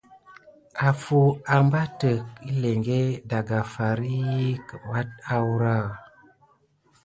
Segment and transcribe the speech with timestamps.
[0.87, 1.19] Afu
[1.57, 4.21] abatik yelinke daka far ki
[4.75, 5.75] apat aoura.